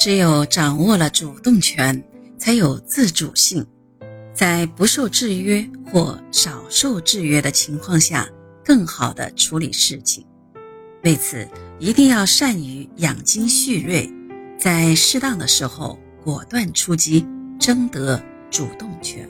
[0.00, 2.02] 只有掌握了主动权，
[2.38, 3.66] 才有自主性，
[4.32, 5.62] 在不受制约
[5.92, 8.26] 或少受制约的情况下，
[8.64, 10.24] 更好地处理事情。
[11.04, 11.46] 为此，
[11.78, 14.10] 一定要善于养精蓄锐，
[14.58, 17.26] 在适当的时候果断出击，
[17.58, 18.18] 争得
[18.50, 19.28] 主动权。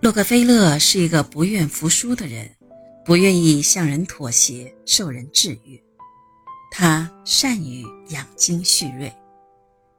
[0.00, 2.50] 洛克菲勒是一个不愿服输的人，
[3.04, 5.78] 不愿意向人妥协、受人制约。
[6.80, 9.14] 他善于养精蓄锐，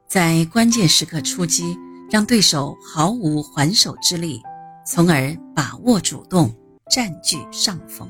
[0.08, 1.78] 在关键时刻出击，
[2.10, 4.42] 让对手毫无还手之力，
[4.84, 6.52] 从而把握主动，
[6.90, 8.08] 占据上风。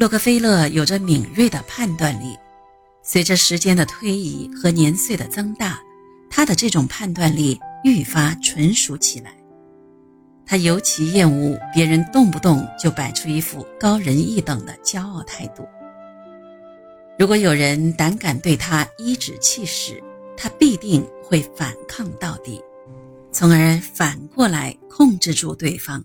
[0.00, 2.36] 洛克菲勒有着敏锐的判断力，
[3.04, 5.78] 随着时间的推移和年岁的增大，
[6.28, 7.60] 他的这种判断力。
[7.84, 9.36] 愈发纯熟起来，
[10.44, 15.64] 他尤其厌恶别人动不动就摆出一副高人一等的骄傲态度。
[17.18, 20.02] 如果有人胆敢对他颐指气使，
[20.36, 22.62] 他必定会反抗到底，
[23.32, 26.04] 从而反过来控制住对方。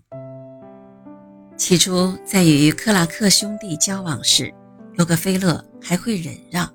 [1.58, 4.50] 起初，在与克拉克兄弟交往时，
[4.96, 6.72] 洛克菲勒还会忍让，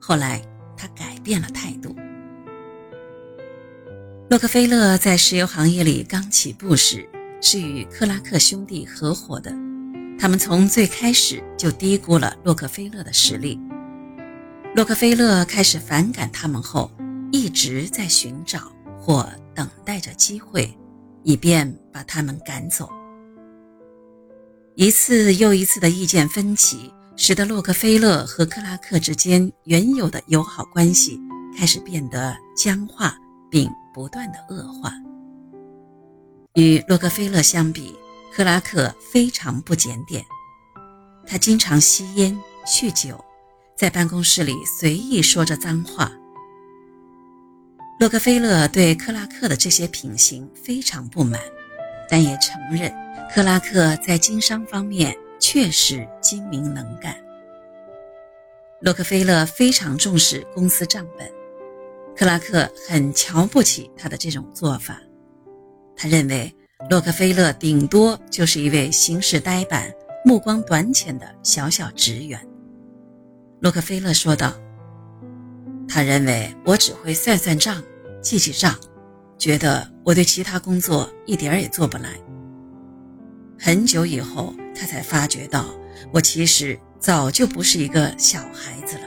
[0.00, 0.42] 后来
[0.76, 1.94] 他改变了态度。
[4.28, 7.08] 洛克菲勒在石油行业里刚起步时，
[7.40, 9.54] 是与克拉克兄弟合伙的。
[10.18, 13.60] 他们从最开始就低估了洛克菲勒的实力。
[14.74, 16.90] 洛克菲勒开始反感他们后，
[17.30, 20.76] 一直在寻找或等待着机会，
[21.22, 22.88] 以便把他们赶走。
[24.74, 31.20] 一次又一次的意见分歧，使得洛克菲勒和克拉克之间原有的友好关系
[31.56, 33.14] 开始变得僵化，
[33.50, 33.70] 并。
[33.94, 34.90] 不断的恶化。
[36.54, 37.94] 与洛克菲勒相比，
[38.34, 40.24] 克拉克非常不检点。
[41.26, 43.22] 他经常吸烟、酗酒，
[43.76, 46.10] 在办公室里随意说着脏话。
[48.00, 51.38] 洛克菲勒对克拉克的这些品行非常不满，
[52.08, 52.92] 但也承认
[53.32, 57.14] 克拉克在经商方面确实精明能干。
[58.80, 61.30] 洛克菲勒非常重视公司账本。
[62.16, 65.00] 克拉克很瞧不起他的这种做法，
[65.94, 66.52] 他认为
[66.90, 69.90] 洛克菲勒顶多就是一位行事呆板、
[70.24, 72.38] 目光短浅的小小职员。
[73.60, 74.52] 洛克菲勒说道
[75.88, 77.82] ：“他认为我只会算算账、
[78.20, 78.78] 记记账，
[79.38, 82.10] 觉得我对其他工作一点儿也做不来。
[83.58, 85.64] 很久以后，他才发觉到
[86.12, 89.04] 我其实早就不是一个小孩子了。”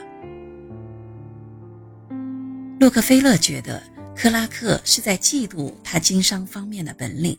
[2.79, 3.83] 洛克菲勒觉得
[4.15, 7.37] 克拉克是在嫉妒他经商方面的本领。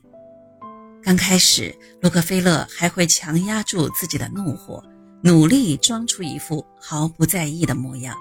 [1.07, 1.73] 刚开始，
[2.03, 4.83] 洛克菲勒还会强压住自己的怒火，
[5.23, 8.17] 努力装出一副毫不在意的模样。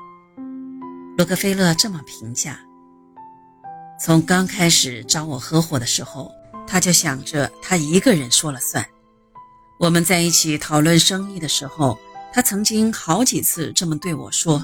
[1.18, 2.60] 洛克菲勒这么评价：
[4.00, 6.32] 从刚开始找我合伙的时候，
[6.68, 8.86] 他就想着他一个人说了算。
[9.80, 11.98] 我们在一起讨论生意的时候，
[12.32, 14.64] 他曾经好几次这么对我说。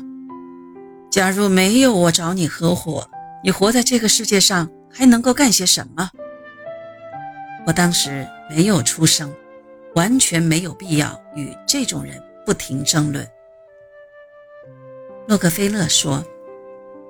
[1.10, 3.10] 假如没有我找你合伙，
[3.44, 6.12] 你活在这个世界上还能够干些什么？
[7.66, 9.34] 我当时没有出声，
[9.96, 13.28] 完全没有必要与这种人不停争论。
[15.28, 16.26] 洛克菲勒说：“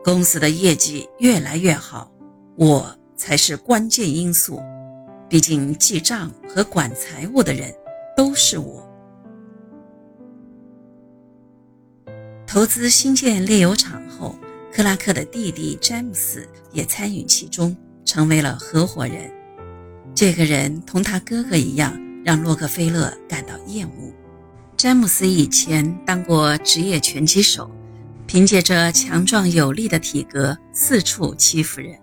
[0.03, 2.11] 公司的业绩越来越好，
[2.57, 4.61] 我才是关键因素。
[5.29, 7.73] 毕竟记账和管财务的人
[8.15, 8.87] 都是我。”
[12.45, 14.35] 投资新建炼油厂后，
[14.73, 17.73] 克拉克的弟弟詹姆斯也参与其中，
[18.03, 19.31] 成为了合伙人。
[20.21, 24.13] 这个人同他哥哥一样，让洛克菲勒感到厌恶。
[24.77, 27.71] 詹姆斯以前当过职业拳击手，
[28.27, 31.97] 凭借着强壮有力的体格，四处欺负人。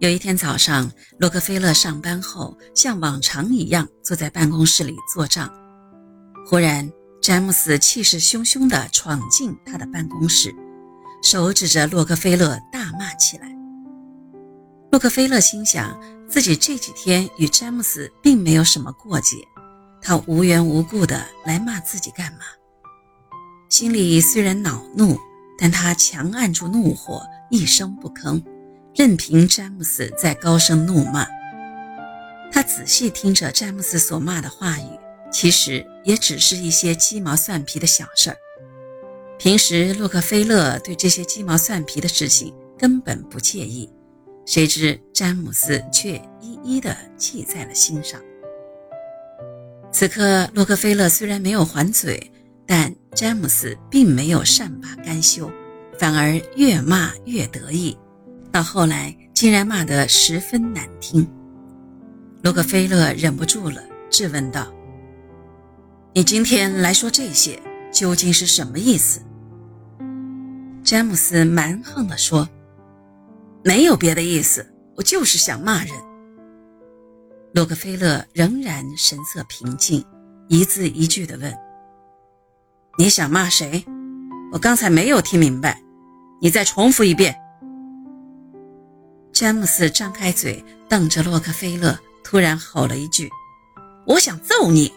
[0.00, 0.90] 有一天早上，
[1.20, 5.48] 洛克菲勒上班后，像往常一样坐在办公室里做账，
[6.44, 6.90] 忽然。
[7.22, 10.52] 詹姆斯气势汹汹地闯进他的办公室，
[11.22, 13.55] 手指着洛克菲勒大骂起来。
[14.96, 19.36] 洛克菲勒心想，自己这几天与詹姆斯并没有什么过节，
[20.00, 22.38] 他无缘无故的来骂自己干嘛？
[23.68, 25.18] 心里虽然恼怒，
[25.58, 28.42] 但他强按住怒火，一声不吭，
[28.94, 31.26] 任凭詹姆斯在高声怒骂。
[32.50, 34.98] 他仔细听着詹姆斯所骂的话语。
[35.30, 38.36] 其实也只是一些鸡毛蒜皮的小事儿。
[39.38, 43.90] 平时洛克菲勒对这些鸡毛蒜皮的事情根本不介意，
[44.46, 48.20] 谁知詹姆斯却一一的记在了心上。
[49.92, 52.30] 此刻，洛克菲勒虽然没有还嘴，
[52.64, 55.50] 但詹姆斯并没有善罢甘休，
[55.98, 57.98] 反而越骂越得意，
[58.52, 61.28] 到后来竟然骂得十分难听。
[62.42, 64.72] 洛克菲勒忍不住了，质问道
[66.14, 67.60] ：“你今天来说这些，
[67.90, 69.20] 究竟是什么意思？”
[70.84, 72.48] 詹姆斯蛮横地说
[73.66, 74.64] ：“没有别的意思，
[74.94, 75.92] 我就是想骂人。”
[77.52, 80.04] 洛克菲勒仍然神色平静，
[80.46, 81.52] 一字一句地问
[82.96, 83.84] ：“你想骂谁？
[84.52, 85.82] 我刚才没有听明白，
[86.40, 87.34] 你再重复一遍。”
[89.34, 93.28] 詹姆斯张开嘴，瞪着洛克菲勒，突然吼了一句
[94.06, 94.92] ：“我想揍你！”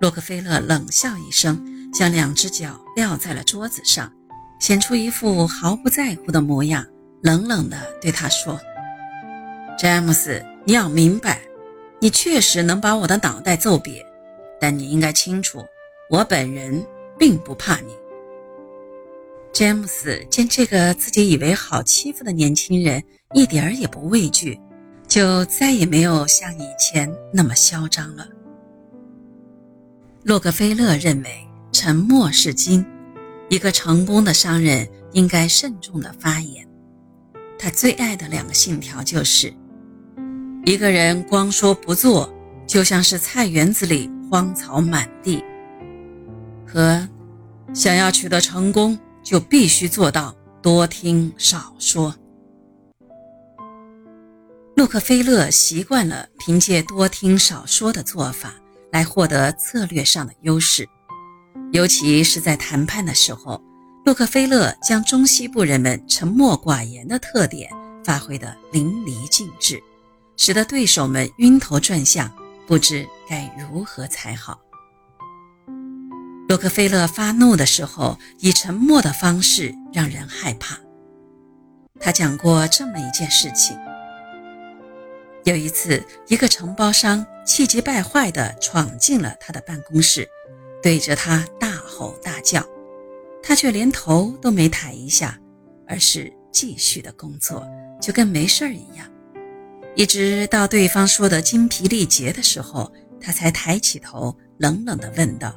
[0.00, 4.12] 洛克菲勒冷笑一声，将两只脚撂在了桌子上，
[4.60, 6.84] 显出一副毫不在乎的模样，
[7.26, 8.60] 冷冷地对他说
[9.76, 11.42] ：“詹姆斯。”你要明白，
[12.00, 14.04] 你确实能把我的脑袋揍瘪，
[14.60, 15.64] 但你应该清楚，
[16.10, 16.84] 我本人
[17.16, 17.92] 并不怕你。
[19.52, 23.00] 詹姆斯见这个自己以为好欺负的年轻人
[23.32, 24.60] 一点儿也不畏惧，
[25.06, 28.26] 就再也没有像以前那么嚣张了。
[30.24, 32.84] 洛克菲勒认为沉默是金，
[33.48, 36.66] 一个成功的商人应该慎重的发言。
[37.58, 39.52] 他最爱的两个信条就是。
[40.64, 42.32] 一个人光说不做，
[42.66, 45.42] 就像是菜园子里荒草满地。
[46.66, 47.08] 和
[47.72, 52.14] 想要取得成功，就必须做到多听少说。
[54.74, 58.52] 洛克菲勒习惯了凭借多听少说的做法
[58.92, 60.86] 来获得策略上的优势，
[61.72, 63.62] 尤其是在谈判的时候，
[64.06, 67.68] 洛克菲勒将中西部人们沉默寡言的特点
[68.04, 69.82] 发挥得淋漓尽致。
[70.36, 72.30] 使得对手们晕头转向，
[72.68, 74.60] 不知该如何才好。
[76.48, 80.78] 洛克菲勒发怒的时候，以沉默的方式让人害怕。
[81.98, 83.76] 他讲过这么一件事情：
[85.42, 90.28] 有一次，一个承包商气急败坏地闯进了他的办公室，
[90.80, 92.64] 对着他大吼大叫，
[93.46, 95.38] 他却连头都没抬一下，
[95.86, 97.64] 而是继续的工作，
[98.02, 99.06] 就跟没事儿一样。
[99.94, 105.54] 一直到对方说的精疲力竭的时候，他才抬起头，冷冷的问道：“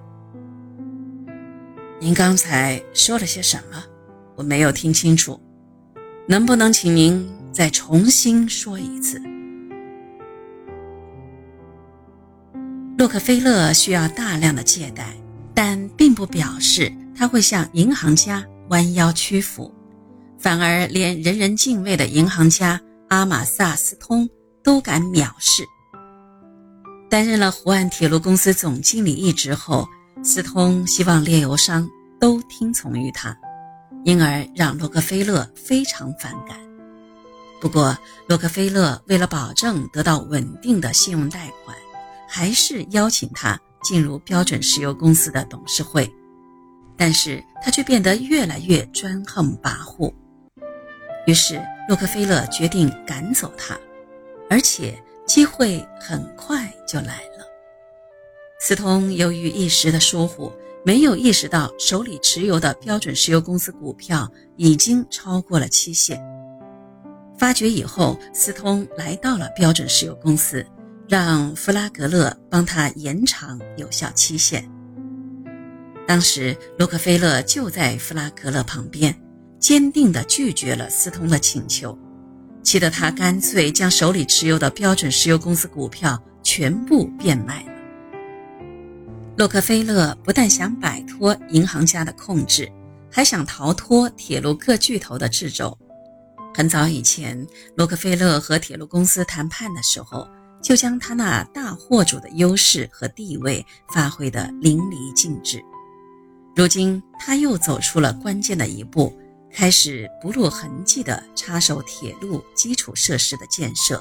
[1.99, 3.83] 您刚才说了些什么？
[4.35, 5.41] 我没有听清楚，
[6.27, 9.19] 能不能请您再重新说一次？”
[12.99, 15.15] 洛克菲勒需要大量的借贷，
[15.55, 19.69] 但并不表示他会向银行家弯腰屈服，
[20.37, 22.79] 反而连人人敬畏的银行家。
[23.09, 24.29] 阿马萨斯通
[24.63, 25.65] 都敢藐视。
[27.09, 29.85] 担任了湖岸铁路公司总经理一职后，
[30.23, 31.89] 斯通希望炼油商
[32.21, 33.35] 都听从于他，
[34.05, 36.57] 因而让洛克菲勒非常反感。
[37.59, 41.75] 不过，洛克菲勒为了保证得到稳定的信用贷款，
[42.29, 46.09] 还是邀请他进入标准石油公司的董事会。
[46.99, 50.13] 但是他却变得越来越专横跋扈。
[51.25, 53.79] 于是，洛克菲勒决定赶走他，
[54.49, 57.47] 而且机会很快就来了。
[58.59, 60.51] 斯通由于一时的疏忽，
[60.83, 66.21] 没有意识到手里持有的标准石油公司股票已经超过了期限。
[67.37, 70.65] 发觉以后，斯通来到了标准石油公司，
[71.07, 74.69] 让弗拉格勒帮他延长有效期限。
[76.09, 79.15] 当时，洛克菲勒就在弗拉格勒旁边。
[79.59, 81.95] 坚定地拒绝了斯通的请求，
[82.63, 87.71] 气得他干脆将手里持有的标准石油公司股票全部变卖了。
[89.37, 92.67] 洛克菲勒不但想摆脱银行家的控制，
[93.11, 95.77] 还想逃脱铁路各巨头的掣肘。
[96.55, 100.27] 很早以前，洛克菲勒和铁路公司谈判的时候，
[100.63, 103.63] 就将他那大货主的优势和地位
[103.93, 105.63] 发挥得淋漓尽致。
[106.55, 109.17] 如今，他又走出了关键的一步。
[109.51, 113.99] 开始不露痕迹地插手铁路基础设施的建设。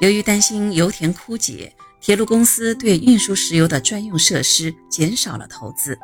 [0.00, 5.98] 由于担心油田枯竭，铁路公司对运输石油的专用设施减少了投资。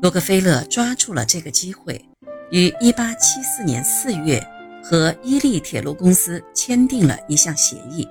[0.00, 2.02] 洛克菲勒抓住了这个机会，
[2.50, 4.42] 于1874年4月
[4.82, 8.08] 和伊利铁路公司签订了一项协议。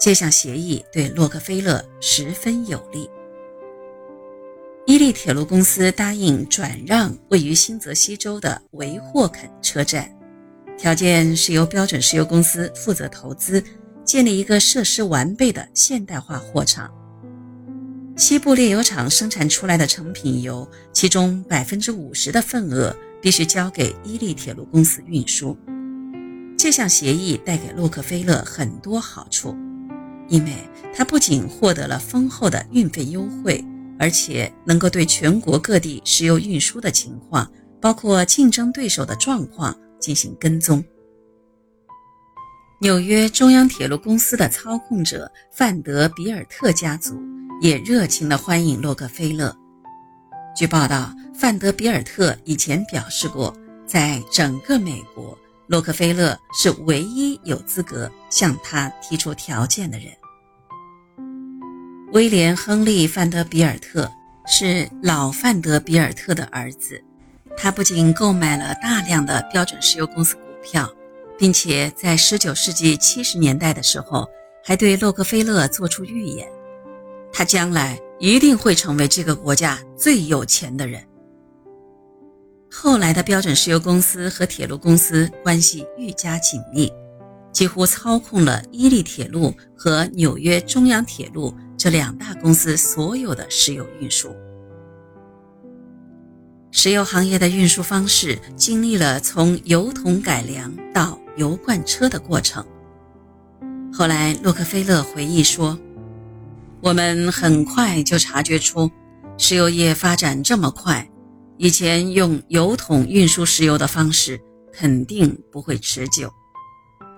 [0.00, 3.08] 这项协议对洛克菲勒十分有利。
[4.84, 10.10] 伊利铁路公司答应转让位于新泽西州的维霍肯车站，
[10.76, 13.62] 条件是由标准石油公司负责投资，
[14.04, 16.90] 建立一个设施完备的现代化货场。
[18.16, 25.56] 西部炼油厂生产出来的成品油，其中百分之五十的份额必须交给伊利铁路公司运输。
[26.58, 29.56] 这项协议带给洛克菲勒很多好处，
[30.28, 30.52] 因为
[30.92, 33.64] 他不仅获得了丰厚的运费优惠，
[34.02, 37.48] 而且能够对全国各地石油运输的情况，
[37.80, 40.84] 包括竞争对手的状况进行跟踪。
[42.80, 47.16] 纽约中央铁路公司的操控者范德比尔特家族。
[47.60, 49.56] 也热情地欢迎洛克菲勒。
[50.56, 53.56] 据报道，范德比尔特以前表示过，
[53.86, 60.08] 在整个美国，洛克菲勒是唯一有资格向他提出条件的人。
[62.12, 64.10] 威廉·亨利·范德比尔特
[64.46, 67.02] 是老范德比尔特的儿子，
[67.56, 70.92] 他不仅购买了大量的标准石油公司股票，
[71.38, 74.28] 并且在19世纪70年代的时候，
[74.62, 76.46] 还对洛克菲勒做出预言。
[77.32, 81.02] 他将来一定会成为这个国家最有钱的人。
[82.70, 86.92] 后来的标准石油公司和铁路公司关系愈加紧密，
[87.52, 94.32] 几乎操控了伊利铁路和纽约中央铁路这两大公司所有的石油运输。
[96.70, 102.64] 石油行业的运输方式经历了从油桶改良到油罐车的过程。
[103.92, 105.76] 后来，洛克菲勒回忆说。
[106.80, 108.88] 我们很快就察觉出，
[109.36, 111.10] 石油业发展这么快，
[111.56, 114.40] 以前用油桶运输石油的方式
[114.72, 116.30] 肯定不会持久。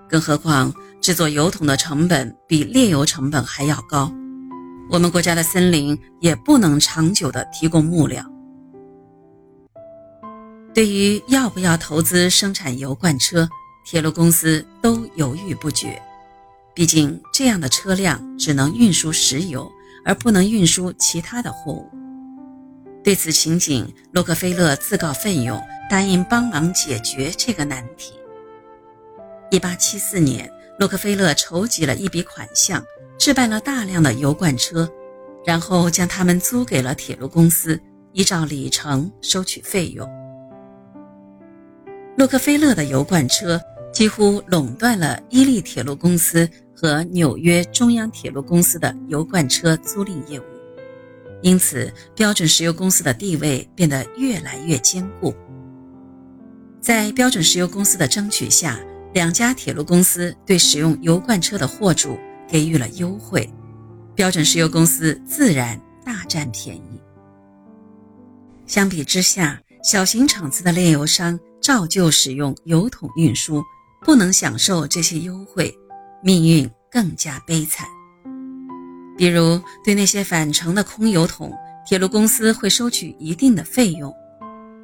[0.09, 4.11] 更何况制作油桶的成本比炼油成本还要高，
[4.89, 8.23] 我们国家的森林也不能长久的提供木料。
[10.73, 13.47] 对于要不要投资生产油罐车，
[13.85, 16.01] 铁路公司都犹豫不决。
[16.73, 19.71] 毕竟，这样的车辆只能运输石油，
[20.03, 21.89] 而不能运输其他的货物。
[23.03, 28.13] 对此情景，洛克菲勒自告奋勇，答应帮忙解决这个难题。
[29.51, 32.83] 1874年，洛克菲勒筹集了一笔款项，
[33.17, 34.89] 置办了大量的油罐车，
[35.45, 37.79] 然后将它们租给了铁路公司，
[38.13, 40.09] 依照里程收取费用。
[42.17, 43.61] 洛克菲勒的油罐车
[43.93, 46.49] 几乎垄断了伊利铁路公司。
[46.77, 50.43] 和纽约中央铁路公司的油罐车租赁业务，
[51.41, 55.33] 因此标准石油公司的地位变得越来越坚固。
[56.81, 58.77] 在标准石油公司的争取下，
[59.15, 62.19] 两家铁路公司对使用油罐车的货主
[62.49, 63.49] 给予了优惠，
[64.13, 67.01] 标准石油公司自然大占便宜。
[68.67, 73.63] 相比之下，小型厂子的炼油商照旧使用油桶运输，
[74.01, 75.73] 不能享受这些优惠。
[76.21, 77.87] 命运更加悲惨。
[79.17, 81.53] 比如，对那些返程的空油桶，
[81.87, 84.11] 铁路公司会收取一定的费用；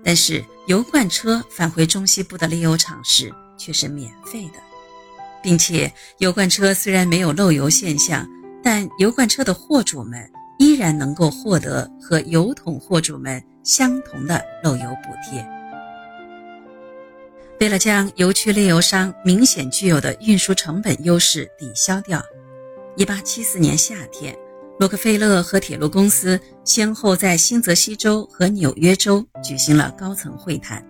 [0.05, 3.29] 但是，油罐车返回中西部的炼油厂时
[3.63, 4.53] 却是免费的，
[5.43, 8.27] 并且，油罐车虽然没有漏油现象，
[8.63, 10.27] 但油罐车的货主们
[10.57, 15.45] 依然能够获得和油桶货主们相同的漏油补贴。
[17.59, 22.19] 为了将油区炼油商明显具有的运输成本优势抵消掉
[22.97, 24.35] ，1874年夏天，
[24.79, 30.83] 洛克菲勒和铁路公司先后在新泽西州和纽约州举行了高层会谈。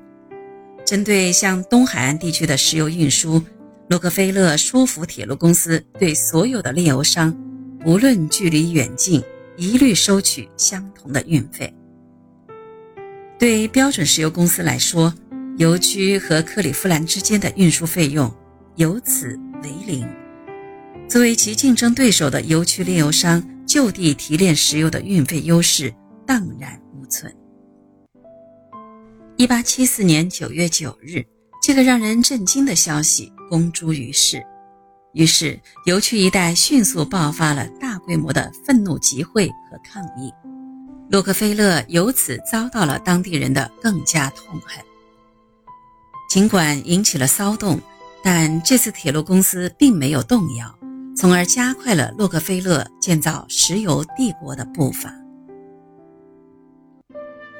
[0.92, 3.42] 针对向东海岸地区的石油运输，
[3.88, 7.34] 洛克菲勒说服铁路公司对所有的炼油商，
[7.80, 9.24] 不论距离远近，
[9.56, 11.74] 一律收取相同的运费。
[13.40, 15.14] 对标准石油公司来说，
[15.56, 18.30] 油区和克利夫兰之间的运输费用
[18.76, 20.06] 由此为零，
[21.08, 25.94] 作为其竞争对手的油区炼油商就地提炼石油的运费优势
[26.28, 27.34] 荡然无存。
[29.42, 31.26] 一八七四年九月九日，
[31.64, 34.46] 这个让人震惊的消息公诸于世，
[35.14, 40.32] 于是油区一带迅速爆发了大规模的愤怒集会和抗议，
[41.10, 44.78] 洛克菲勒由此遭到了当地人的更加痛恨。
[46.30, 47.82] 尽管引起了骚动，
[48.24, 50.78] 但这次铁路公司并没有动摇，
[51.18, 55.12] 从而加快了洛克菲勒建造石油帝国的步伐。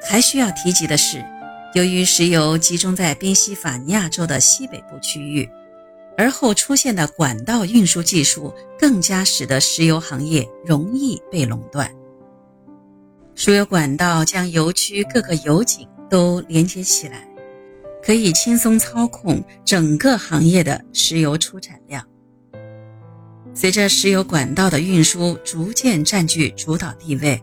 [0.08, 1.24] 还需要提及的是，
[1.74, 5.48] 由于石油集中在宾夕法尼亚州的西北部区域，
[6.16, 11.90] 而后出现的管道运输技术更加使得石油行业容易被垄断。
[13.34, 17.26] 输油管道将油区各个油井都连接起来。
[18.04, 22.04] 可以轻松操控整个行业的石油出产量。
[23.54, 27.40] 随着石油管道的运输逐渐占据主导地位，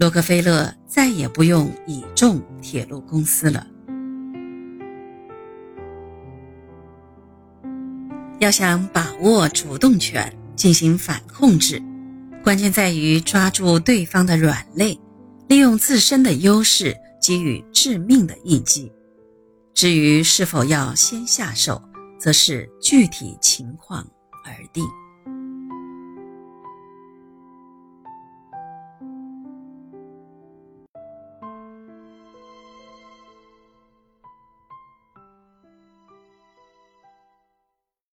[0.00, 3.66] 洛克菲勒再也不用倚重铁路公司了。
[8.38, 11.82] 要想把握主动权进行反控制，
[12.42, 14.98] 关键在于抓住对方的软肋，
[15.48, 18.90] 利用自身的优势给予致命的一击。
[19.74, 21.78] 至于是否要先下手，
[22.18, 24.02] 则是具体情况
[24.46, 24.82] 而定。